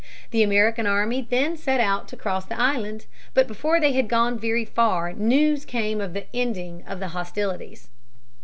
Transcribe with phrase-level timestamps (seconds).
[0.31, 3.05] The American army then set out to cross the island.
[3.35, 7.87] But before they had gone very far news came of the ending of the hostilities.